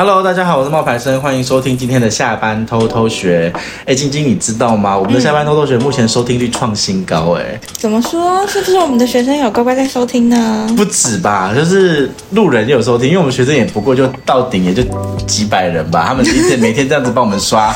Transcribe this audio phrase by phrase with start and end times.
[0.00, 3.52] Hello，大家好，我是冒牌生，欢迎收听今天的下班偷偷学。
[3.84, 4.96] 哎，晶晶，你知道吗？
[4.96, 8.46] 我们的下班偷偷学目前收听率创新高，哎，怎么说？
[8.46, 10.72] 是不是我们的学生有乖乖在收听呢？
[10.76, 14.84] 不止吧，就是路人也有收听，因为我们学生也不过就到顶也就
[15.26, 17.74] 几百人吧，他们一天每天这样子帮我们刷。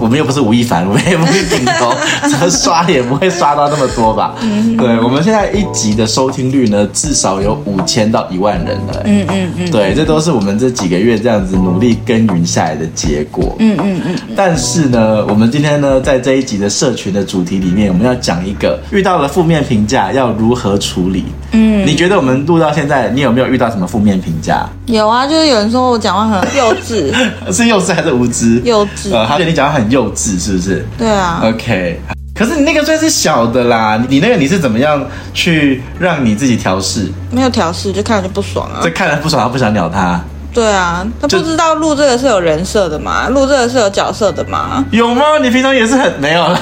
[0.00, 1.94] 我们又不是吴亦凡，我们也不会顶头，
[2.28, 4.34] 怎 么刷也不会刷到那么多吧？
[4.40, 9.02] 嗯，对，我们现在一集的收听率呢，至少有五千到一万人了。
[9.04, 13.54] 嗯嗯嗯，对，这都是我们这几个月这样子努力耕耘下来的结果。
[13.58, 14.16] 嗯嗯嗯。
[14.36, 21.24] 但是呢，我们今天呢，在这一集的社群的主题里面，我们要讲一个遇到了负面评价要如何处理。
[21.52, 24.66] 嗯，你觉得我们录到现在，你有没有遇到什么负面评价？
[24.86, 27.12] 有啊，就是有人说我讲话很幼稚，
[27.52, 28.60] 是幼稚还是无知？
[28.64, 29.12] 幼稚。
[29.12, 30.86] 呃，他觉得你讲话很幼稚，是不是？
[30.98, 31.40] 对啊。
[31.44, 32.00] OK，
[32.34, 37.10] 可是你那个算是小的啦，你那个你是怎么样去让你自己调试？
[37.30, 38.80] 没有调试，就看着就不爽啊。
[38.82, 40.20] 这看着不爽，他不想鸟他。
[40.54, 44.84] 对啊，他不知道录这个是有人设的嘛，录这个是有角色的嘛。
[44.90, 45.38] 有吗？
[45.42, 46.60] 你平常也是很没有啦。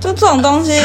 [0.00, 0.80] 就这种东西。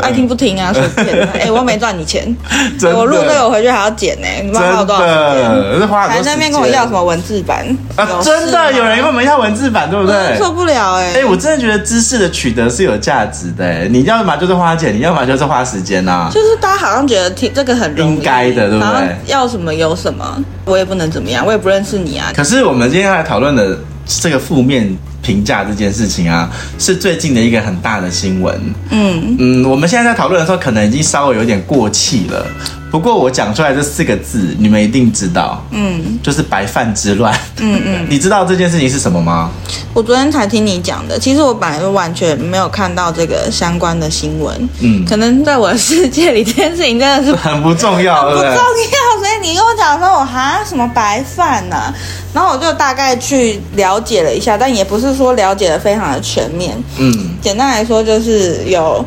[0.00, 1.28] 爱听不听啊， 随便。
[1.28, 2.36] 哎、欸，我又没赚你钱，
[2.94, 4.42] 我录这个我回去还要剪呢、欸。
[4.42, 6.08] 你们花了多少钱？
[6.08, 8.06] 还在那边跟我要什么文字版啊？
[8.22, 10.36] 真的有人跟我们要文字版，对不对？
[10.38, 11.14] 受不了哎、欸！
[11.14, 13.88] 哎、欸，我真的觉得知识的取得是有价值的、欸。
[13.90, 16.30] 你要么就是花钱，你要么就是花时间呐。
[16.32, 19.16] 就是大家好像觉得听这个很应该的，对不对？
[19.26, 22.30] 要什么有什么，我也不能怎么样，我也不认识你啊。
[22.34, 24.96] 可是我们今天来讨论的这个负面。
[25.22, 28.58] 评价这件事情啊，是最近的一个很大的新闻。
[28.90, 32.46] 嗯嗯，我们现在在讨论的时候，可能已经稍微有点过气了。
[32.90, 35.64] 不过我讲出来这四个字，你们一定知道。
[35.70, 37.32] 嗯，就是白饭之乱。
[37.58, 39.48] 嗯嗯， 你知道这件事情是什么吗？
[39.94, 41.16] 我昨天才听你讲的。
[41.16, 44.68] 其实我本来就完全没有看到这个相关的新闻。
[44.80, 49.20] 嗯，可能在我的世界里，这件事情真的是 很不重要，很不重要。
[49.20, 51.94] 所以你跟我讲说，我哈什么白饭呢、啊？
[52.34, 56.76] 然后我就大概去了解了一下，但也不是说了解的非常的全面。
[56.98, 59.04] 嗯，简单来说就是有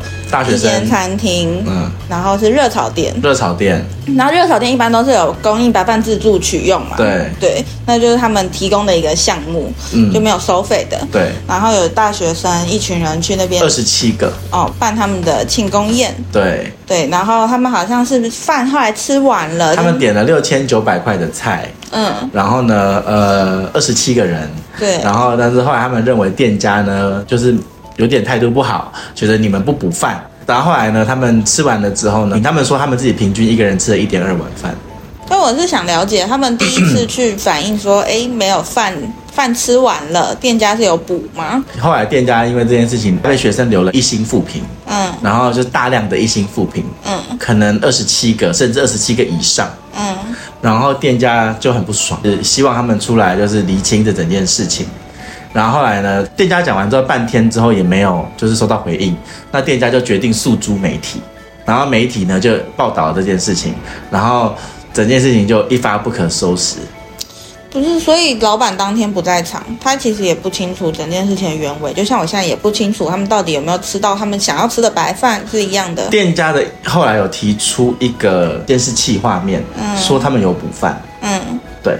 [0.48, 3.84] 一间餐厅，嗯，然后是热炒店，热炒店，
[4.16, 6.96] 然后热炒店一般都是有供应白饭自助取用嘛。
[6.96, 7.30] 对。
[7.40, 10.98] 对，那就是他们提供的一个项目，嗯，就没有收费的。
[11.12, 14.32] 对，然后有大学生一群人去那边，二十七个。
[14.50, 16.14] 哦，办他们的庆功宴。
[16.32, 16.72] 对。
[16.86, 21.66] 对，然后他们好像是饭后来吃完了，他们点了六千九百块的菜。
[21.92, 27.54] 嗯，然后呢，呃，二十七个人，对，然后但是后来他们认为店家呢，就是
[27.96, 34.74] 有点态度不好，觉得你们不补饭，然后后来呢，他们吃完了之后呢，他们说他们自己平均一个人吃了一点二碗饭。
[35.26, 38.94] 所以我是想了解，他们第一次去反映说，哎，没有饭。
[39.32, 41.64] 饭吃完了，店家是有补吗？
[41.80, 49.68] 后来店家因为这件事情被学生留了一星负评，嗯，然后就大量的一星负评，嗯，可能二十七个甚至二十七个以上，
[49.98, 50.14] 嗯，
[50.62, 54.86] 然后店家就很不爽，就是希望他们出来就是厘清这整件事情。
[55.54, 59.16] 然后后来呢，店家讲完之后半天之后也没有就是收到回应，
[59.52, 61.20] 那店家就决定诉诸媒体，
[61.64, 63.72] 然后媒体呢就报道了这件事情，
[64.10, 64.52] 然后
[64.92, 66.78] 整件事情就一发不可收拾。
[67.70, 71.92] 不是，所以老板当天不在场，他其实也不清楚整件事情的原委。
[71.92, 76.08] 就像我现在也不清楚他们到底有没有吃到他们想要吃的白饭是一样的。
[76.08, 81.40] 店家的后来有提出一个电视企画面，嗯，说他们有补饭，嗯，
[81.82, 81.98] 对。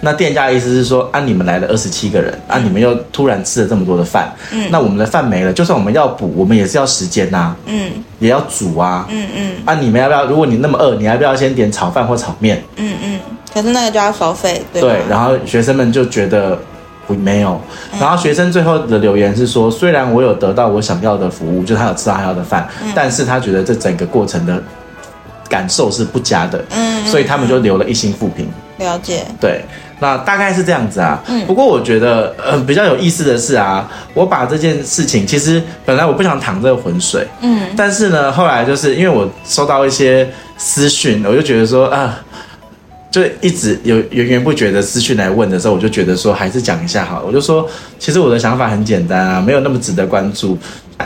[0.00, 10.26] 那店家的意思是说，啊，你们来了二十七个人，啊，你们又突然吃了这么多的饭，嗯，那我们的饭没了，就算我们要补，我们也是要时间呐，嗯，也要煮啊，嗯嗯，啊，你们要不要？
[10.26, 12.62] 如果你那么饿，你要不要先点炒饭或炒面？
[12.76, 13.20] 嗯嗯。
[13.54, 14.82] 可是那个就要收费，对。
[14.82, 16.58] 对，然后学生们就觉得
[17.06, 17.58] 不没有，
[17.98, 24.62] 然后学生最后的留言是说，虽然我有得到我想要的服务，就他有吃到他要的饭，嗯、但是他觉得这整个过程的
[25.48, 28.46] 感受是不佳的，嗯，所以他们就留了一星负评。
[28.78, 29.24] 了解。
[29.40, 29.64] 对，
[30.00, 31.22] 那大概是这样子啊。
[31.28, 31.46] 嗯。
[31.46, 42.18] 不过我觉得，呃，比较有意思的是啊，我把这件事情，其实本来我不想淌这个浑水，嗯，但是呢，后来就是因为我收到一些私讯，我就觉得说啊。
[43.08, 47.24] 就一直有源源不绝的私讯来问的时候，我就觉得说还是讲一下好了。
[47.26, 47.66] 我就说，
[47.98, 50.58] 其实我的想法很简单啊，没有那么值得关注。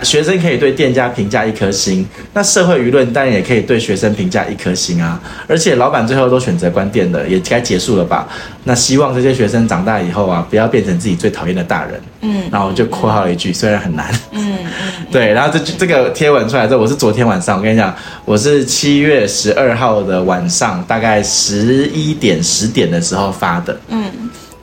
[0.02, 5.20] 学生可以对店家评价一颗星，那社会舆论当然也可以对学生评价一颗星啊。
[5.48, 8.28] 而且老板最后都选择关店了，也该结束了吧？
[8.64, 12.00] 那希望这些学生长大以后啊，不要变成自己最讨厌的大人。
[12.22, 14.12] 嗯，然后我就括号了一句，虽然很难。
[14.32, 15.32] 嗯嗯，对。
[15.32, 17.94] 然后这这个贴文出来之后，我是昨天晚上，我跟你讲，
[18.24, 23.78] 我是七月十二号的晚上，大概十一点十点的时候发的。
[23.88, 24.04] 嗯。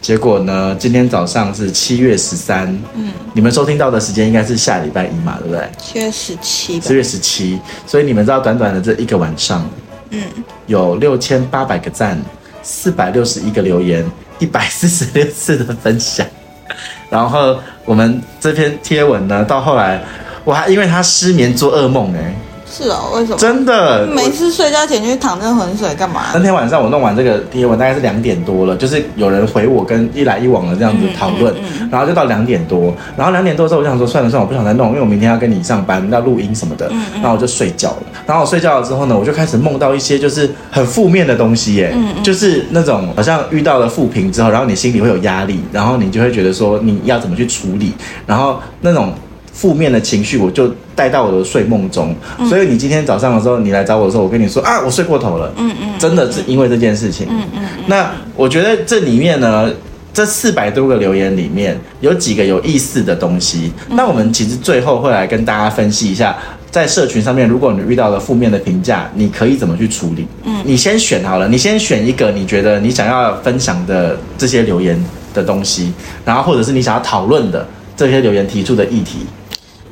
[0.08, 0.74] 结果呢？
[0.80, 2.66] 今天早上是七月十三，
[2.96, 5.70] 嗯，你们收听到的时间应该是下礼拜一嘛，对不对？
[5.78, 9.70] 七月十七，七月十七，所以你们知道短短的这一个晚上，
[10.12, 10.24] 嗯，
[10.66, 12.18] 有六千八百个赞，
[12.64, 14.10] 四百六十一个留言，
[14.40, 16.26] 一百四十六次的分享。
[17.12, 20.02] 然后我们这篇贴文呢，到后来
[20.46, 22.34] 我还因为他失眠做噩梦哎。
[22.70, 23.38] 是哦，为什么？
[23.38, 26.26] 真的，每次睡觉前就去躺这浑水干嘛？
[26.34, 38.04] 那天晚上我弄完这个贴文大概是两点多了，就是有人回我跟一来一往的这样子讨论，嗯嗯嗯、然后就到两点多，然后两点多之后我就想说算了算了，我不想再弄，因为我明天要跟你上班要录音什么的，然后我就睡觉了。
[38.26, 47.94] 然后我睡觉了之后呢，我就开始梦到一些就是很负面的东西耶，就是那种好像遇到了负评之后，然后你心里会有压力，然后你就会觉得说你要怎么去处理，
[48.26, 49.14] 然后那种。
[49.58, 52.16] 负面的情绪，我就带到我的睡梦中。
[52.38, 55.52] 嗯、所以你今天早上的时候，你来找我的时候，我跟你说啊，我睡过头了。
[55.58, 57.26] 嗯嗯，嗯真的是因为这件事情。
[57.28, 57.64] 嗯嗯。
[57.64, 59.68] 嗯嗯，那我觉得这里面呢，
[60.14, 63.72] 这四百多个留言里面有几个有意思的东西。
[63.90, 66.38] 嗯、那我们其实最后会来跟大家分析一下，
[66.70, 70.28] 在社群上面，如果你遇到了负面的评价，你可以怎么去处理？
[70.44, 75.92] 嗯，你先选好了，你先选一个你觉得你想要分享的这些留言的东西，
[76.24, 77.66] 然后或者是你想要讨论的
[77.96, 79.26] 这些留言提出的议题。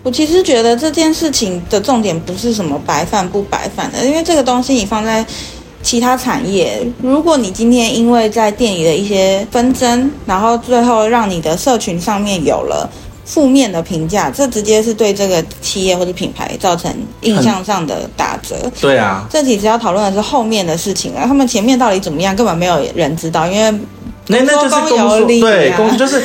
[0.06, 5.26] 我其实觉得这件事情的重点不是什么白饭不白饭的，因为这个东西你放在
[5.82, 12.88] 其他产业，如果你今天因为在店里的一些纷争，然后最后让你的社群上面有了
[13.26, 18.72] 负面的评价，这直接是对这个企业或者品牌造成印象上的打折。
[18.80, 23.80] 对啊，这其实要讨论的是后面的事情啊，他们前面到底怎么样，根本没有人知道，因为。
[24.28, 26.20] 那那就是公说对公就是，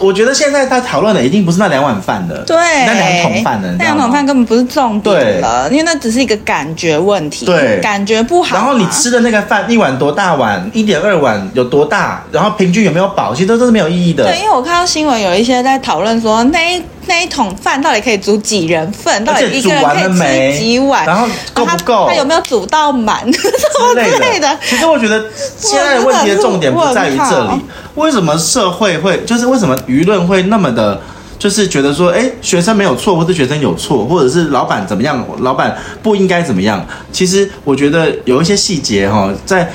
[0.00, 8.56] 我觉得现在在讨论的一定不是那两碗饭的，对，那两桶饭的，那两桶饭根本不是重点了，因为那只是一个感觉问题，对，感觉不好。
[8.56, 14.24] 然后你吃的那个饭一碗多大碗，一点二碗有多大，然后平均有没有饱，其实都是没有意义的。
[14.24, 16.82] 对，因为我看到新闻有一些在讨论说那一。
[17.06, 19.22] 那一桶饭到底可以煮几人份？
[19.26, 21.04] 到底一个人可以吃几碗？
[21.04, 22.06] 然后够不够？
[22.08, 23.20] 他有没有煮到满？
[23.30, 23.48] 什
[23.78, 24.58] 么之类的？
[24.66, 25.22] 其实我觉得
[25.58, 27.60] 现在的问题的重点不在于这里。
[27.94, 31.00] 为什么社会会，就是为什么舆论会那么的，
[31.38, 35.24] 就是觉得说，哎，学生没有错，或者学生有错，或者是老板怎么样？
[35.40, 36.84] 老板不应该怎么样？
[37.12, 39.70] 其实我觉得有一些细节哈，在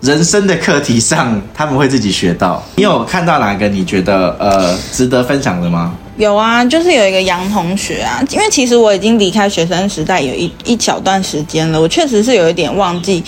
[0.00, 2.62] 人生的课题上，他们会自己学到。
[2.76, 5.94] 你有看到哪个你觉得呃值得分享的吗？
[6.16, 13.24] 有啊，就是有一个杨同学啊，因为其实我已经离开学生时代有一一小段时间了，我确实是有一点忘记，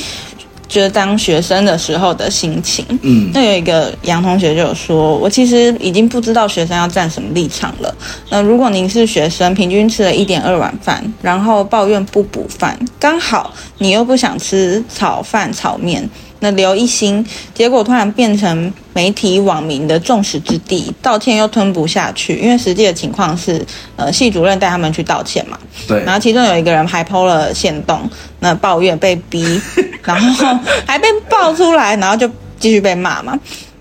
[0.69, 2.85] 就是当学生的时候的心情。
[3.03, 7.95] 嗯，那有一个杨同学就有说，我其实已经不知道学生要站什么立场了。
[8.31, 16.09] 那如果您是学生，平均吃了一点二碗饭，然后抱怨不补饭，刚好你又不想吃炒饭炒面。
[16.41, 17.25] 那刘一星，
[17.55, 23.65] 结果突然变成媒体网民的众矢之的，道歉又吞不下去，因为实际的情况是，
[23.97, 25.59] 呃，系主任带他们去道歉嘛。
[25.89, 26.03] 对。
[26.05, 28.09] 然后其中有一个人还 PO 了限动，
[28.41, 29.61] 那抱怨被逼，
[30.05, 33.39] 然后还被爆出来，然后就继续被骂嘛。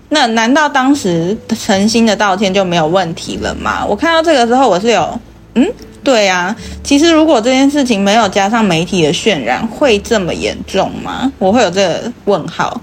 [0.08, 3.84] 那难道当时诚心的道歉就没有问题了吗？
[3.84, 5.20] 我看到这个之后，我是有，
[5.54, 5.66] 嗯。
[6.06, 6.54] 对啊，
[6.84, 11.32] 其实如果这件事情没有加上媒体的渲染，会这么严重吗？
[11.40, 12.80] 我会有这个问号。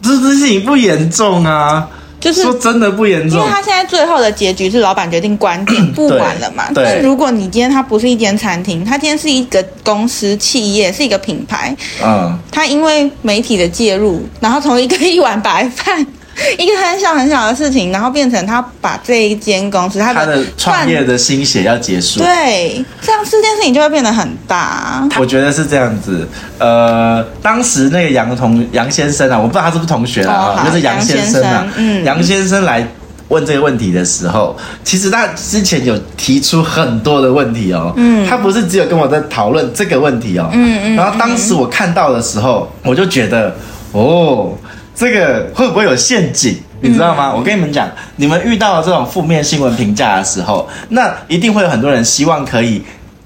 [0.00, 1.86] 这事情不严重啊，
[2.18, 3.38] 就是说真的不严重。
[3.38, 6.64] 因为他现在最后的结局是老板决定关店 不玩了嘛。
[6.72, 6.82] 对。
[6.82, 16.06] 但如果你今天他不是一间餐厅，他今天是一个公司企业，是一个品牌，嗯，他因为媒体的介入，然后从一个一碗白饭。
[16.58, 25.08] 一个很小很小的事情，然后变成他把这一间公司他的，创业的心血要结束，对，这样这件事情就会变得很大。
[25.18, 26.28] 我觉得是这样子。
[26.58, 32.86] 呃，当时那个杨同杨先生啊，我不知道他是不是同学啊，哦、就是杨先生啊，杨先，嗯，杨先生来
[33.28, 43.54] 问这个问题的时候，其实他之前有提出很多的问题哦，嗯，他不是只有跟我在讨论这个问题哦，嗯嗯，然后当时我看到的时候，我就觉得
[43.92, 44.52] 哦。
[44.94, 46.56] 这个会不会有陷阱？
[46.80, 47.30] 你知道吗？
[47.32, 52.82] 嗯、我跟你们讲，你们遇到了这种负面新闻评价的时候，那一定会有很多人希望可以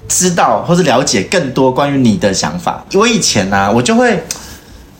[0.07, 2.85] 知道或是了解更多关于你的想法。
[2.93, 4.23] 我以前呢、啊，我就会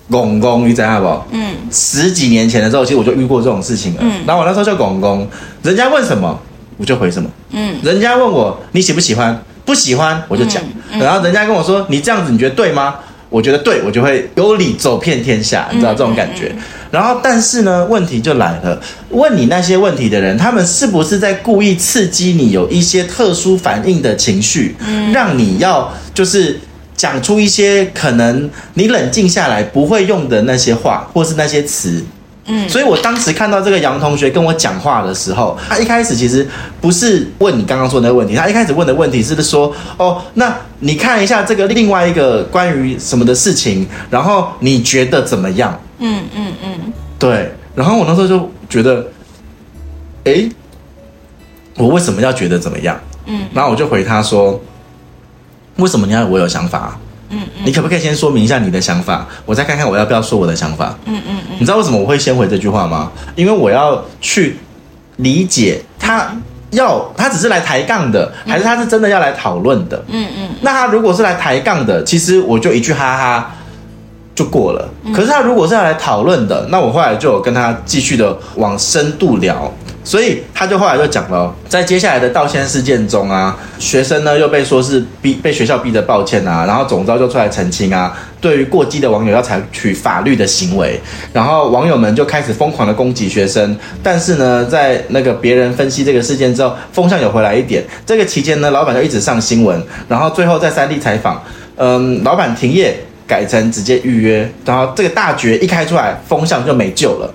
[0.09, 1.23] 拱拱，你知道不？
[1.31, 3.99] 嗯，十几年前的时候，其实我就遇过这种事情了。
[4.01, 5.27] 嗯，然后我那时候就拱拱，
[5.61, 6.39] 人家问什么
[6.77, 7.29] 我就回什么。
[7.51, 9.39] 嗯，人家问我你喜不喜欢？
[9.65, 10.63] 不喜欢我就讲。
[10.63, 12.95] 嗯嗯、然后人家跟我说你这样子你觉得对吗？
[13.29, 16.51] 我觉得对，我就会有理走遍天下，你知道这种感觉。
[16.55, 26.59] 嗯嗯、然后，但是呢，问题就来了，问你那些问题的人，他们是不是在故意刺激你有一些特殊反应的情绪，嗯、让你要就是
[26.95, 32.03] 讲出一些可能你冷静下来不会用的那些话，或是那些词。
[32.49, 36.47] 嗯，所以我当时看到这个杨同学跟我讲话的时候，他一开始其实
[36.79, 45.77] 不是问你刚刚说那个问题，他一开始问的问题是说，哦，那你看一下这个另外一个关于什么的事情，然后你觉得怎么样？
[45.99, 47.51] 嗯嗯嗯，对。
[47.75, 49.05] 然后我那时候就觉得，
[50.23, 50.49] 哎，
[51.75, 52.97] 我为什么要觉得怎么样？
[53.25, 53.41] 嗯。
[53.53, 54.59] 然后我就回他说，
[55.75, 56.97] 为什么你要我有想法？
[57.29, 57.63] 嗯嗯。
[57.65, 60.97] 你可不可以先说明一下你的想法，我再看看我要不要说我的想法？
[61.05, 61.57] 嗯嗯嗯。
[61.59, 63.11] 你知道为什么我会先回这句话吗？
[63.35, 64.57] 因为我要去
[65.17, 66.31] 理解他。
[66.71, 70.03] 要他只是来抬杠的，还是他是真的要来讨论的？
[70.09, 70.49] 嗯嗯。
[70.59, 73.51] 那他如果是来抬杠的，其实我就一句哈哈
[74.35, 74.89] 就过了。
[75.15, 79.73] 可是他如果是要来讨论的，那我后来就有跟他继续的往深度聊。
[80.07, 90.97] 所以他就后来就讲了，在接下来的道歉事件中啊，学生呢又被说是逼被学校逼着道歉啊，然后总招就出来澄清啊，对于过激的网友要采取法律的行为，
[91.33, 97.83] 然后网友们就开始疯狂的攻击学生，但是呢，在那个别人分析这个事件之后，风向有回来一点。
[98.05, 101.43] 这个期间呢，老板就一直上新闻，然后最后在三立采访，
[101.75, 102.97] 嗯，老板停业
[103.27, 107.33] 改成直接预约，然后这个大绝一开出来，风向就没救了。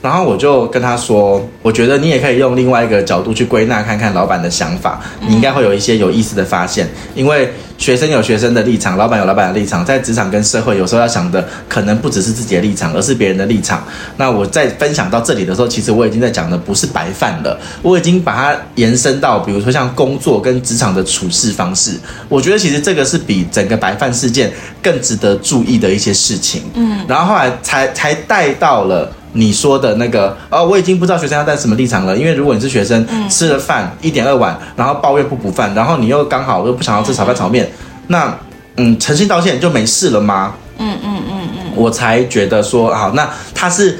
[0.00, 6.88] 然后我就跟他说，我觉得你也可以用另外一个角度去归纳看看老板的想法，你应该会有一些有意思的发现。
[7.14, 13.82] 因为学生有学生的立场，老板有老板的立场，在职场跟社会有时候要想的可能不只是自己的立场，而是别人的立场。
[14.16, 21.98] 那我在分享到这里的时候，其实我已经在讲的不是白饭了，我已经把它延伸到，比如说像工作跟职场的处事方式。
[22.28, 26.62] 我觉得其实这个是比整个白饭事件更值得注意的一些事情。
[26.74, 29.12] 嗯，然后后来才才带到了。
[29.38, 32.16] 你说的那个，哦，我已经不知道学生要带什么立场了。
[32.16, 37.70] 因为如果你是学生，嗯、吃了饭一点二碗，然后抱怨不补饭，然后你又刚好又不想要吃炒饭炒面，嗯、
[38.08, 38.38] 那，
[38.78, 40.54] 嗯，诚心道歉就没事了吗？
[40.78, 43.96] 嗯嗯嗯嗯，嗯我才觉得说，好，那他是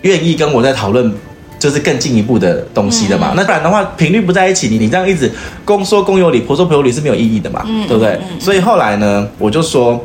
[0.00, 1.12] 愿意跟我在讨论，
[1.58, 3.32] 就是更进一步的东西的嘛。
[3.32, 5.30] 嗯、那不然的话，频率不在一起，你你这样一直
[5.66, 8.18] 公说公有理，婆说婆有理是没有意义的嘛，嗯、对不对？
[8.40, 10.02] 所以后来呢，我就说。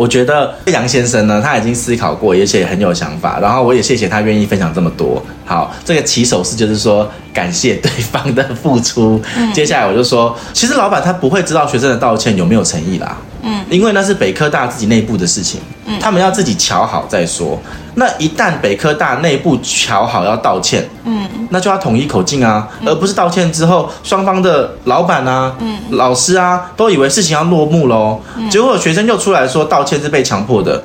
[0.00, 3.38] 我觉得杨先生呢，他已经思考过，而且很有想法。
[3.38, 5.22] 然后我也谢谢他愿意分享这么多。
[5.44, 9.20] 好，这个起手式就是说感谢对方的付出。
[9.36, 13.14] 嗯，接下来我就说，其实老板他不会知道学生的道歉有没有诚意啦。
[13.42, 15.60] 嗯，因为那是北科大自己内部的事情。
[15.86, 17.58] 嗯，他们要自己瞧好再说。
[17.94, 30.82] 那一旦北科大内部瞧好要道歉，嗯，那就要统一口径啊，而不是道歉之后双方的老板啊、嗯、老师啊都以为事情要落幕喽，结果学生又出来说道歉是被强迫的，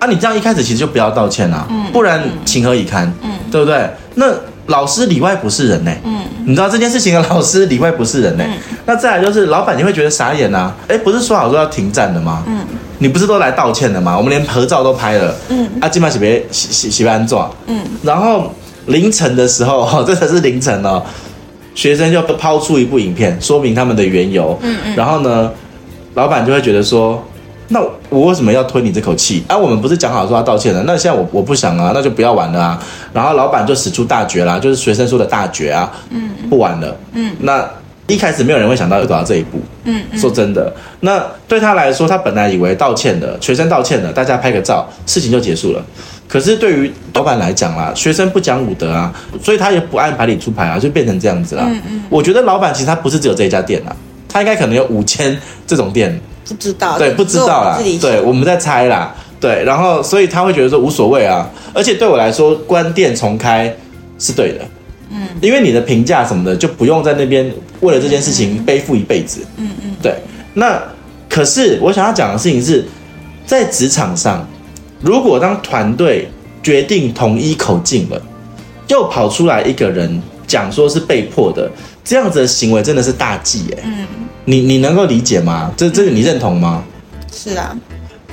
[0.00, 3.12] 啊，你这样一开始其实就不要道歉啊，不然情何以堪？
[3.22, 3.88] 嗯，对不对？
[4.16, 4.26] 那
[4.66, 12.42] 老师里外不是人呢、欸，嗯，你知道这件事情的老师里外不是人呢、欸，那再来就是老板你会觉得傻眼啊，哎，不是说好说要停战的吗？
[12.46, 12.58] 嗯。
[12.98, 14.16] 你不是都来道歉的吗？
[14.16, 15.34] 我们连合照都拍了。
[15.48, 17.50] 嗯，啊，今晚是别洗洗洗完妆。
[17.66, 18.48] 嗯，然后
[18.86, 21.02] 凌晨的时候，哈，真的是凌晨哦，
[21.74, 24.56] 学生就抛出一部影片，说明他们的缘由。
[24.62, 25.50] 嗯嗯，然后呢，
[26.14, 27.20] 老板就会觉得说，
[27.66, 29.42] 那我为什么要推你这口气？
[29.48, 30.80] 啊，我们不是讲好说要道歉的？
[30.84, 32.80] 那现在我我不想啊，那就不要玩了啊。
[33.12, 35.90] 然后老板就使出大绝啦，就是学生说的大绝啊。
[36.10, 36.96] 嗯，不玩了。
[37.14, 37.68] 嗯，那。
[38.12, 45.82] 一开始没有人会想到要走到这一步，嗯，说真的，那对他来说，他本来以为道歉的学生道歉了，大家拍个照，事情就结束了。
[46.28, 51.64] 可是对于老板来讲啦，学生不讲武德啊，所以他也不按牌理出牌啊，就变成这样子啦。
[51.66, 53.96] 嗯嗯，我觉得老板其实他不是只有这一家店啊，
[54.28, 63.74] 他应该可能有五千这种店，不知道，对，不知道啦，对，我们在猜啦，对，然后所以他会觉得说无所谓啊，而且对我来说，关店重开
[64.18, 64.64] 是对的。
[65.12, 69.40] 嗯，因为你的评价什么的就不用在那边为了这件事情背负一辈子。
[69.56, 70.16] 嗯嗯，对。
[70.54, 70.82] 那
[71.28, 72.84] 可是我想要讲的事情是，
[73.46, 74.46] 在职场上，
[75.00, 76.28] 如果当团队
[76.62, 78.20] 决定统一口径了，
[78.88, 81.70] 又跑出来一个人讲说是被迫的，
[82.04, 83.82] 这样子的行为真的是大忌哎。
[83.84, 84.06] 嗯，
[84.44, 85.72] 你你能够理解吗？
[85.76, 86.82] 这这个你认同吗？
[87.32, 87.76] 是啊。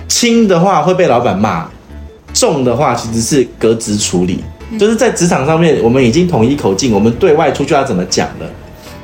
[0.07, 1.69] 轻的话会被老板骂，
[2.33, 4.43] 重的话其实是革职处理。
[4.77, 8.45] 就是在职场上面，我们已经统一口径，我们对外出去要怎么讲了？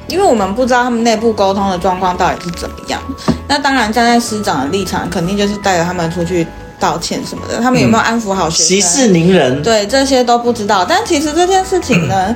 [0.08, 3.02] 因为我们不知道他们内部沟通的状况到底是怎么样。
[3.48, 6.46] 那当然，站在师长的立场，肯定就是带着他们出去
[6.80, 7.60] 道歉什么的。
[7.60, 8.68] 他们有没有安抚好学生？
[8.68, 9.64] 息事宁人。
[9.64, 10.86] 对，这些都不知道。
[10.88, 12.36] 但其实这件事情呢，嗯、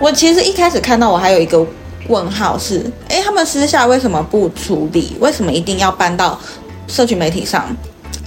[0.00, 1.64] 我其实一开始看到，我还有一个
[2.08, 5.16] 问号是：哎，他们私下为什么不处理？
[5.20, 6.36] 为什么一定要搬到
[6.88, 7.64] 社群媒体上？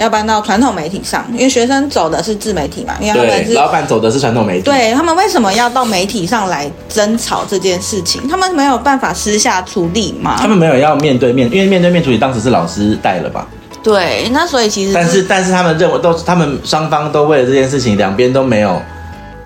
[0.01, 4.63] 要搬到传统媒体上，因为学生走的是自媒体嘛，因为他们是老板走的是传统媒体。
[4.63, 8.27] 对，他们为什么要到媒体上来争吵这件事情？
[8.27, 10.37] 他们没有办法私下处理吗？
[10.39, 13.47] 他们没有要面对面，因为面对面处理当时是老师带了吧？
[13.83, 18.81] 对，那所以其实但是但是他们认为都是他们双方都为了这件事情，两边都没有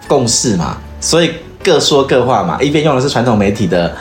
[0.08, 1.32] 共识嘛，所以
[1.62, 3.94] 各说各话嘛，一边用的是传统媒体的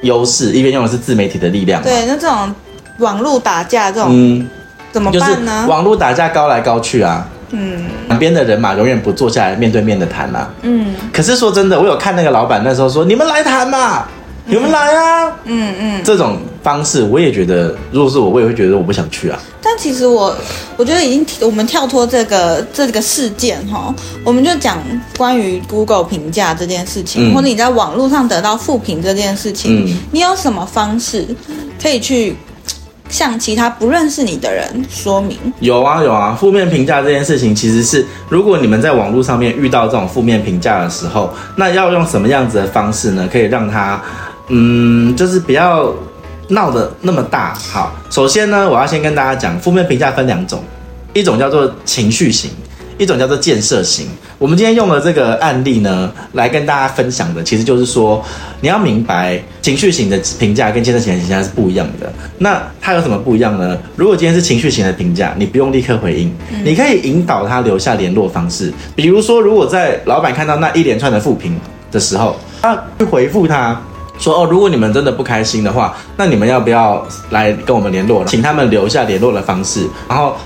[0.00, 1.82] 优势，一边用的是自媒体的力量。
[1.82, 2.54] 对，那这种
[3.00, 4.08] 网络打架这种。
[4.10, 4.48] 嗯
[4.92, 5.60] 怎么办呢？
[5.60, 10.50] 就是网络打架高来高去啊，嗯，两边的人嘛，永远不坐下来面对面的谈啊。
[10.62, 14.04] 嗯，可是说真的，我有看那个老板那时候说，你们来谈嘛。
[14.46, 15.32] 你们来啊！
[15.44, 19.38] 嗯嗯，这种方式我也觉得，如果是我，我也会觉得我不想去啊。
[19.62, 20.34] 但其实我，
[20.76, 23.94] 我觉得已经我们跳脱这个这个事件哈，
[24.24, 24.78] 我们就讲
[25.16, 31.24] 关于 Google 评价这件事情，嗯、或者你在网络上得到负评这件事情，嗯、你有什么方式
[31.80, 32.34] 可以去
[33.10, 35.36] 向其他不认识你的人说明？
[35.60, 43.28] 有啊有啊，负面评价这件事情其实是，如果你们在网络上面遇到这种负面评价的时候，那要用什么样子的方式呢？
[43.30, 44.00] 可以让他。
[44.52, 45.94] 嗯，就是不要
[46.48, 47.54] 闹得那么大。
[47.54, 50.64] 好，首先呢，我要先跟大家讲，负面评价分两种，
[51.12, 52.50] 一种叫做情绪型，
[52.98, 54.08] 一种叫做建设型。
[54.40, 58.24] 我们今天用的这个案例呢，来跟大家分享的，其实就是说，
[58.62, 62.10] 你要明白情绪型的评价跟建设型的评价是不一样的。
[62.38, 63.76] 那它有什么不一样呢？
[63.96, 68.72] 如果今天是情绪型的评价，你不用立刻回应，你可以引导他留下联络方式。
[68.96, 71.60] 比如说，如果在老板看到那一连串的负评
[71.92, 73.78] 的时候，他去回复他。
[74.18, 78.22] 说哦，如果你们真的不开心的话，那你们要不要来跟我们联络？
[78.26, 80.36] 请他们留下联络的方式，然后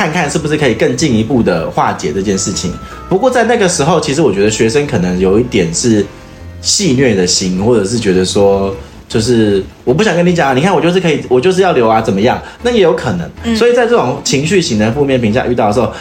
[0.00, 2.72] 看看是不是可以更进一步的化解这件事情。
[3.06, 6.02] 不过在那个时候，其实我觉得学生可能有一点是
[6.62, 8.74] 戏谑的心，或者是觉得说，
[9.06, 12.40] 就是我不想跟你讲，你看我就是可以，我就是要留啊，怎么样？
[12.62, 13.54] 那也有可能。
[13.54, 15.92] 所以在这种情绪型的负面评价遇到的时候，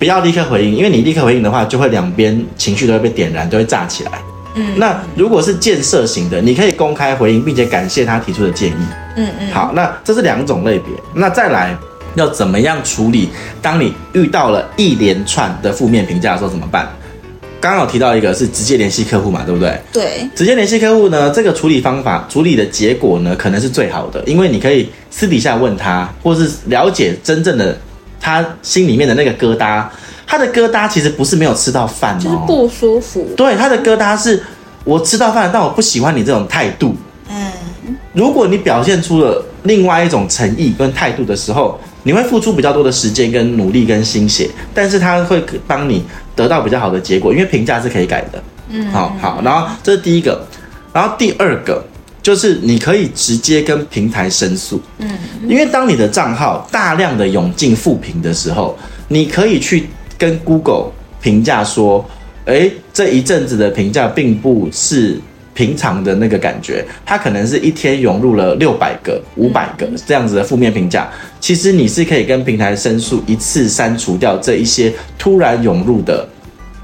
[0.00, 4.10] 不要立刻回应，因为你立刻回应的话，就会两边情绪都会被点燃，都会炸起来。
[4.56, 8.84] 嗯，那如果是建设型的，你可以公开回应，并且感谢他提出的建议。
[9.14, 10.88] 嗯嗯，好，那这是两种类别。
[11.14, 11.76] 那再来
[12.14, 13.28] 要怎么样处理？
[13.60, 16.88] 当你遇到了一连串的负面评价的时候怎么办？
[17.60, 19.80] 刚刚有提到一个是直接联系客户嘛，对不对？
[19.90, 27.78] 对，直接联系客户呢，这个处理方法、处理的结果呢，可能是最好的，因为你可以私底下问他，或是了解真正的
[28.20, 29.84] 他心里面的那个疙瘩。
[30.26, 33.26] 他的疙瘩其实不是没有吃到饭哦，就是不舒服。
[33.36, 34.42] 对，他的疙瘩是
[34.84, 36.94] 我吃到饭，但我不喜欢你这种态度。
[37.30, 37.52] 嗯，
[38.12, 46.04] 如果你表现出了另外一种诚意跟态度的时候，你会付出比较多的时间跟努力跟心血，但是它会帮你
[46.36, 48.40] 得到比较好的结果，因为评价是可以改的。
[48.68, 50.46] 嗯，好好，然后这是第一个，
[50.92, 51.84] 然后第二个
[52.22, 54.80] 就是你可以直接跟平台申诉。
[54.98, 55.10] 嗯，
[55.48, 59.88] 因为当你的账号大量的涌进负评的时候，你可以去。
[60.16, 62.02] 跟 Google 评价说，
[62.44, 65.20] 诶，这一阵子的评价并不是
[65.54, 71.08] 平常的那个感觉，它可能是一天涌入了六百个、五百个这样子的负面评价。
[71.40, 76.28] 其实你是可以跟平台申诉，一次删除掉这一些突然涌入的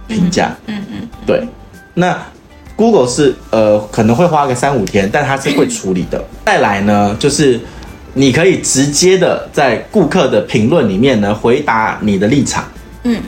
[0.06, 0.56] 评价。
[0.66, 1.42] 嗯嗯，对。
[1.94, 2.16] 那
[2.76, 6.24] Google 是呃可能会花个三五天，但它是会处理的。
[6.46, 7.60] 再来呢，就是
[8.14, 12.64] 你可以直接的在顾客的评论里面呢回答你的立场。
[13.02, 13.20] 嗯，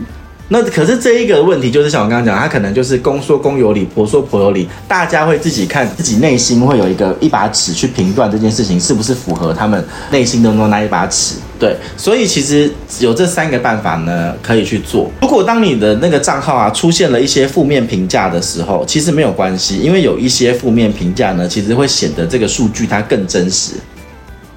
[0.52, 11.36] 那可是这一个问题就是像我刚刚讲，他可能就是公说公有理，婆说婆有理，大家会自己看自己内心会有一个一把尺去评断这件事情是不是符合他们内心的那一把尺。
[11.58, 15.10] 对，所以其实有这三个办法呢，可以去做。
[15.22, 23.72] 如果当你的那个账号啊出现了一些负面评价的时候，其实没有关系，因为有一些负面评价呢，其实会显得这个数据它更真实。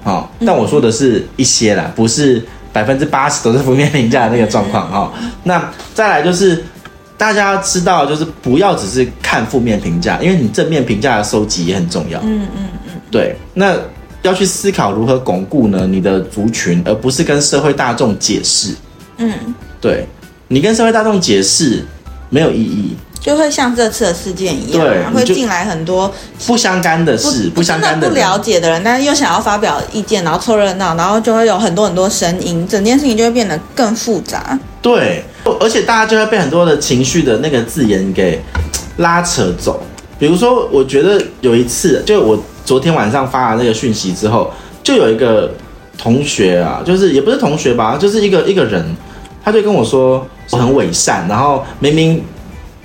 [0.04, 2.44] 好，但我说的是一些啦，不是。
[2.76, 5.10] 百分之八十都是负面评价的那个状况哈，
[5.44, 6.62] 那再来就是
[7.16, 12.20] 大家要知道，就是不要只是看负面评价，因为你正面评价的收集也很重要。
[12.20, 13.74] 嗯嗯嗯，对，那
[14.20, 18.74] 要去思考如何巩固呢你的族群，而不是跟社会大众解释。
[19.16, 19.32] 嗯，
[19.80, 20.06] 对，
[20.46, 21.82] 你跟社会大众解释
[22.28, 22.94] 没有意义。
[23.26, 26.08] 就会像这次的事件一样，对，会进来很多
[26.46, 34.56] 不相干的事，不，不相干的、不了解的人，但是又想要发表意见，然后凑热闹，然后就会有很多很多声音，整件事情就会变得更复杂。
[34.80, 35.24] 对，
[35.58, 38.40] 而且大家就会被很多的情绪的那个字眼给
[38.98, 39.82] 拉扯走。
[40.20, 44.52] 比如说，我觉得有一次，就我昨天晚上发了那个讯息之后，
[44.84, 45.52] 就有一个
[45.98, 48.96] 同学啊，就是也不是同学吧，就是一个一个人，
[49.44, 52.22] 他就跟我说我很伪善，然后明明。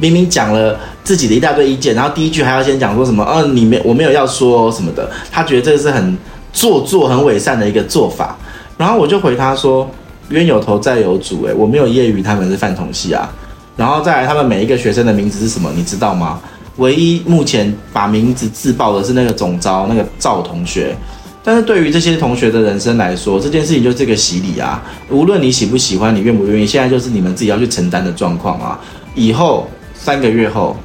[0.02, 3.24] 明明讲了自己的一大堆意见，然后第一句还要先讲说什么？
[3.24, 5.08] 嗯、你没我没有要说什么的。
[5.32, 6.18] 他觉得这是很
[6.52, 8.36] 做作、很伪善的一个做法。
[8.80, 9.88] 然后我就回他说：
[10.30, 13.32] 冤有头债有主，诶，我没有揶揄他们是饭桶系啊。
[13.78, 15.72] 然后再来，他们每一个学生的名字是什么？
[15.76, 16.42] 你知道吗？
[16.78, 20.96] 唯一目前把名字自爆的是那个总招那个赵同学。
[21.44, 24.84] 但是对于这些同学的人生来说，这件事情就是个洗礼啊。
[25.12, 28.80] 无论你喜不喜欢，你愿不愿意，现在就是你们自己要去承担的状况啊。
[29.14, 29.70] 以后。
[30.04, 30.76] 三个月后，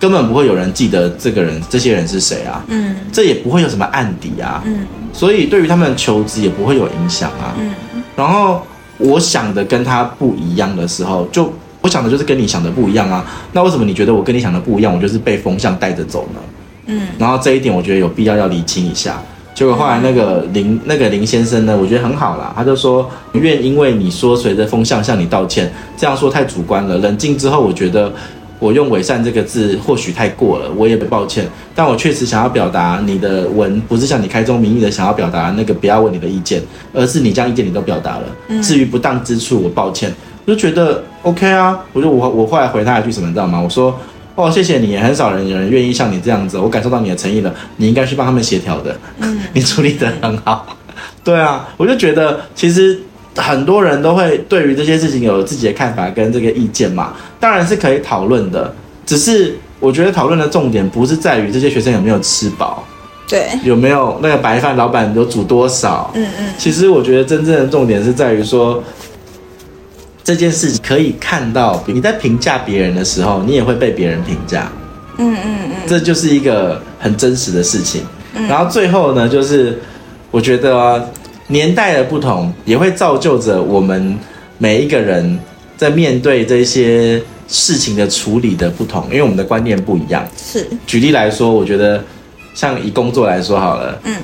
[0.00, 2.64] 根本不会有人记得这个人、这些人是谁啊？
[2.66, 4.60] 嗯，这也不会有什么案底啊。
[4.66, 7.54] 嗯，所以对于他们的求职也不会有影响啊。
[7.60, 7.72] 嗯，
[8.16, 8.60] 然后
[8.98, 13.24] 我想的跟他不一样的时候，就我想的就是跟你想的不一样啊。
[13.52, 16.40] 那为什么你觉得我跟你想的不一样，我就是被风向带着走呢？
[16.86, 19.22] 嗯，然后这一点我觉得有必要要理清一下。
[19.54, 26.98] 结果后来那个林那个林先生呢，我觉得很好啦，他就说愿因为你说随着风向向你道歉，这样说太主观了。
[26.98, 28.12] 冷静之后，我觉得
[28.64, 31.46] 我用伪善这个字或许太过了，我也抱歉。
[31.74, 36.62] 但我确实想要表达你的文不是像你开宗明义的想要表达那个不要问你的意见，
[36.94, 38.62] 而是你这样意见你都表达了。
[38.62, 40.10] 至于不当之处，我抱歉。
[40.46, 43.60] 我就觉得 OK 啊，我就我我后来回他一句什么，你知道吗？
[43.60, 43.98] 我说。
[44.36, 47.54] 哦，谢谢你，很少人有人愿意像你这样子，我感受到你的诚意了。
[47.76, 50.66] 你应该去帮他们协调的，嗯， 你处理得很好。
[51.22, 53.00] 对啊，我就觉得其实
[53.36, 58.74] 很多人都会对于这些事情有自己的看法跟这个意见嘛，当然是可以讨论的。
[59.06, 62.82] 只是我觉得讨论的重点不是在于这些学生有没有吃饱，
[63.28, 66.46] 对，有没有那个白饭老板有煮多少，嗯嗯。
[66.56, 68.82] 其实我觉得真正的重点是在于说。
[70.26, 74.72] 这件事可以看到，你在评价别人的时候，你也会被别人评价。
[75.18, 78.00] 嗯嗯嗯，这就是一个很真实的事情。
[78.48, 79.78] 然后最后呢，就是
[80.30, 80.98] 我觉得啊，
[81.48, 84.18] 年代的不同，也会造就着我们
[84.58, 85.38] 每一个人
[85.76, 90.26] 在面对这些事情的处理的不同，因为我们的观念不一样。
[90.36, 90.66] 是。
[90.86, 92.02] 举例来说，我觉得
[92.54, 93.98] 像以工作来说好了。
[94.04, 94.14] 嗯。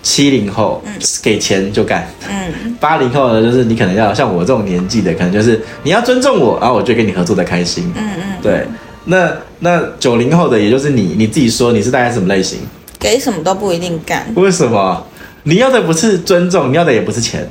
[0.00, 2.08] 七零后，嗯，给钱就干。
[2.30, 7.92] 嗯，八零后呢，就是你可能要像我这种年纪的，可能就是你要尊重我，然后我就跟你合作的开心。
[7.96, 8.64] 嗯嗯，对。
[9.04, 12.60] 那那九零后的，也就是你你自己说你是大概什么类型？
[12.98, 14.24] 给什么都不一定干。
[14.36, 15.04] 为什么？
[15.48, 17.48] 你要的不是尊重，你要的也不是钱。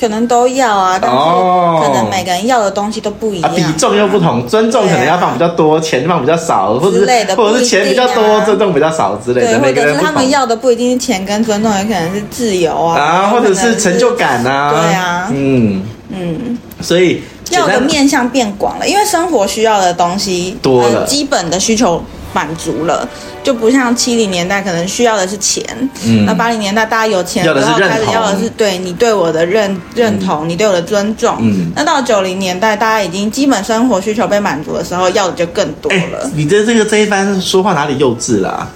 [0.00, 4.46] 可能都要啊，但是可能每个人要的东西都不一样，啊，比重又不同。
[4.48, 9.58] 尊重可能要放比较多，钱放比较少，或者是或者是钱比较多，尊重比较少之类的。
[9.60, 14.70] 每个人他们要的不一定是钱跟尊重，也可能是自由啊，啊，或者是成就感啊。
[14.70, 23.08] 对啊，嗯嗯，所以要的面向变广了，因为生活需要的东西多了，基本的需求满足了。
[23.42, 25.64] 就不像七零年代可能需要的是钱，
[26.06, 36.30] 嗯，那八零年代大家有钱，然后开始要的是对你对我的认认同，你对我的尊重，嗯，那到九零年代大家已经基本生活需求被满足的时候，要的就更多了。
[36.34, 38.68] 你的这个这一番说话哪里幼稚啦？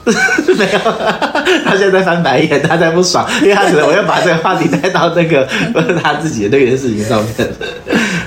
[0.04, 0.78] 没有，
[1.64, 7.48] 他现在在翻白眼，他在不爽，因为他觉得我要把这个话题带到那个不是 他自己的那件事情上面。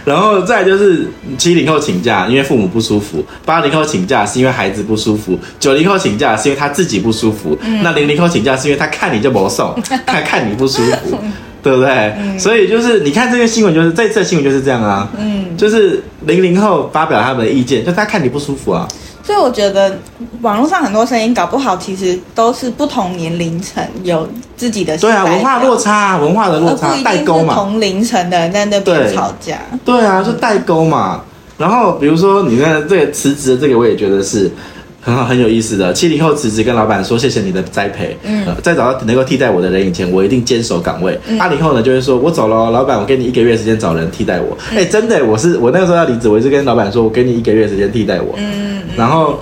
[0.06, 7.58] 然后再就是七零后请假，因为父母不舒服；八零后请假是因为孩子不舒服；九零后请假是因为他自己不舒服。
[7.62, 9.74] 嗯、那零零后请假是因为他看你就没送，
[10.06, 11.18] 他看你不舒服，
[11.62, 11.90] 对不对？
[12.20, 15.10] 嗯、所以就是你看这个新闻，就是这次新闻就是这样啊。
[15.18, 18.88] 嗯，就是零零后发表他们的意见，就他看你不舒服啊。
[19.24, 19.98] 所以我觉得
[20.42, 24.98] 网络上很多声音搞不好，其实都是不同年龄层有自己的。
[24.98, 27.56] 对啊，文化落差，文化的落差，代沟嘛。
[27.56, 29.60] 同龄层的人在那边吵架。
[29.86, 31.22] 对啊，就代沟嘛。
[31.58, 34.52] 然后比如说你看这个辞职的这个，我也觉得是。
[35.06, 35.92] 很好，很有意思的。
[35.92, 38.18] 七零后辞职，跟老板说谢谢你的栽培。
[38.24, 41.20] 嗯，在找到能够替代我的人以前，我一定坚守岗位。
[41.38, 44.58] 八零、嗯、后呢，就会说我走了，老板，我给你一个月时间找人替代我。
[44.72, 48.34] 哎、嗯欸，真的，我是我那个时候要离职，我一直跟老板说，我给你一个月时间替代我。
[48.38, 49.40] 嗯，然后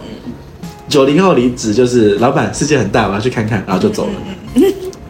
[0.87, 4.13] 九零后离职，就是老板世界很大，我要去看看，然后就走了。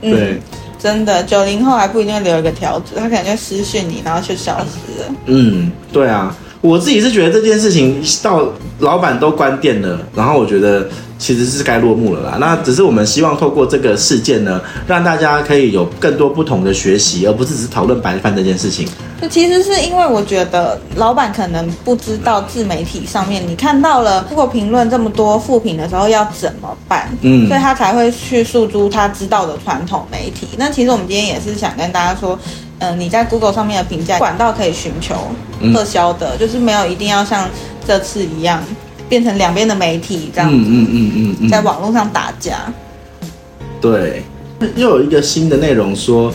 [0.02, 0.40] 对，
[0.80, 5.16] 真的，九零后还不一定留一个条子，他可能就私讯你，然后就消失了。
[5.26, 6.36] 嗯，对啊。
[6.62, 8.48] 我自己是觉得这件事情到
[8.80, 12.38] 老板都关店了，然后我觉得其实是该落幕了啦。
[12.40, 18.88] 那只是我们希望透过这个事件呢，让大家可以有更多不同的学习，而不是只讨论白饭这件事情。
[19.20, 30.48] 就其实是因为我觉得老板可能不知道自媒体上面你看到了如果评论这么多负评的时候要怎么办，嗯，所以他才会去诉诸他知道的传统媒体。
[30.58, 32.38] 那其实我们今天也是想跟大家说。
[32.82, 35.16] 嗯，你在 Google 上面的评价管道可以寻求
[35.74, 37.48] 撤销的，嗯、就是没有一定要像
[37.88, 38.62] 这次一样
[39.08, 42.74] 变成两边的媒体这样嗯嗯嗯嗯，在网络上打架。
[43.80, 44.24] 对，
[44.76, 46.34] 又有一个新的内容说。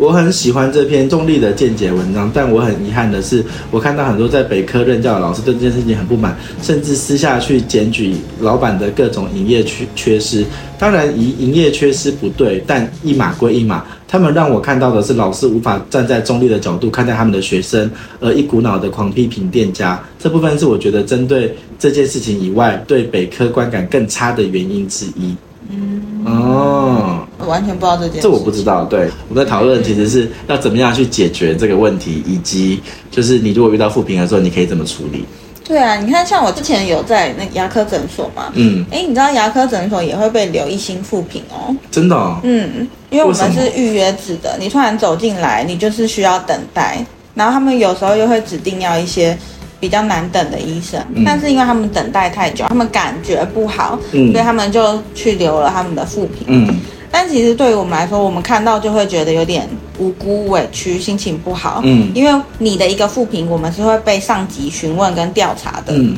[0.00, 10.42] 我很喜欢这篇中立的见解文章，但我很遗憾的是，我看到很多在北科任教的老师对这件事情很不满，甚至私下去检举老板的各种营业缺缺失。
[10.78, 13.84] 当然，营营业缺失不对，但一码归一码。
[14.08, 17.88] 他们让我看到的是老师无法站在中立的角度看待他们的学生，
[18.20, 20.02] 而一股脑的狂批评店家。
[20.18, 25.36] 这部分是我觉得针对这件事情以外，对北科观感更差的原因之一。
[25.70, 27.26] 嗯哦。
[27.38, 28.84] 我完全不知道这件事，这我不知道。
[28.84, 35.24] 对，我在讨论其实是要怎么样去解决这个问题，以及就是你如果遇到负评的时候，你可以怎么处理。
[35.64, 47.02] 对啊，你看，像我之前有在那牙科诊所嘛，嗯，哎，你知道牙科诊所也会被留一星负评哦，真的、哦，嗯，因为我们是预约制的，你突然走进来，你就是需要等待，
[47.34, 49.38] 然后他们有时候又会指定要一些
[49.80, 56.76] 比较难等的医生，嗯、但是因为他们等待太久，他们感觉不好，嗯，所以他们就去留了他们的副评，嗯。
[57.12, 61.80] 但其实对于我们来说，我们看到就会觉得有点无辜、委屈，心情不好。
[61.82, 65.92] 嗯，因为你的一个副评，我们是会被上级询问跟调查的。
[65.92, 66.14] 嗯，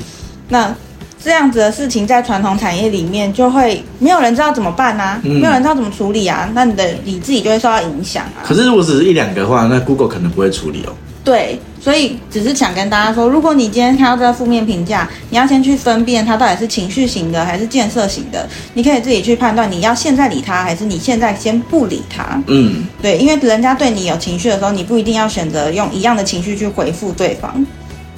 [0.51, 0.75] 那
[1.18, 8.44] 这样子的事情在传统产业里面，就会没有人知道怎么办啊，嗯、没有人知道怎么处理啊，那你的你自己就会受到影响啊。
[8.44, 10.92] 可是如果只是一两个的话，那 Google 可能不会处理哦。
[11.24, 22.42] 对，所以只是想跟大家说，如果你今天看到这个负面评价，你要先去分辨它到底是情绪型的还是建设型的，你可以自己去判断，你要现在理他，还是你现在先不理他。
[22.48, 27.64] 嗯，对，因为人家对你有情绪的时候，你不一定要选择用一样的情绪去回复对方。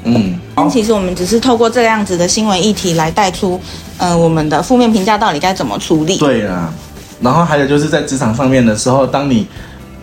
[0.04, 3.60] 嗯，但其实我们只是透过这样子的新闻议题来带出，
[3.98, 6.16] 呃，我们的负面评价到底该怎么处理。
[6.16, 6.72] 对啊，
[7.20, 9.46] 然后还有就是在职场上面的时候，当你。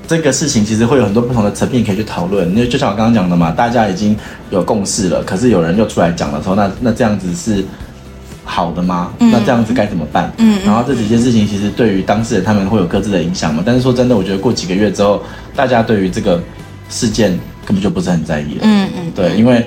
[0.08, 4.18] 这个事情其实会有很多不同的层面可以去讨论，因为就像我刚刚讲的嘛，大家已经
[4.50, 7.64] 有共识了，可是有人又出来讲的时候，那那这样子是
[8.44, 9.14] 好的吗？
[9.20, 10.32] 嗯、那这样子该怎么办？
[10.38, 13.64] 嗯，然后这几件事情其实对于当事人他们会有各自的影响嘛。
[13.66, 15.24] 但是说真的，我觉得过几个月之后，
[15.56, 16.42] 大家对于这个
[16.90, 17.32] 事件
[17.66, 18.62] 根本就不是很在意了。
[18.64, 19.66] 嗯嗯，对，因为。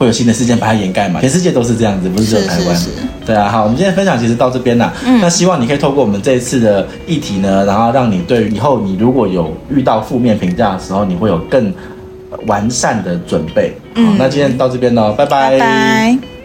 [0.00, 1.20] 会有新的事件把它掩盖嘛？
[1.20, 2.76] 全世界都是这样子，不是只有台湾。
[3.26, 4.90] 对啊，好，我们今天分享其实到这边啦。
[5.04, 11.70] 嗯，那希望你可以透过我们这一次的议题呢，然后让你对以后你如果有遇到负面评价的时候，你会有更
[12.46, 13.74] 完善的准备。
[13.96, 15.50] 嗯，好，那今天到这边喽，拜拜。
[15.50, 16.39] 拜拜。